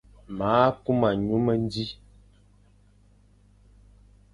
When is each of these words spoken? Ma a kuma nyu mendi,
Ma 0.37 0.51
a 0.67 0.69
kuma 0.83 1.09
nyu 1.23 1.37
mendi, 1.45 1.85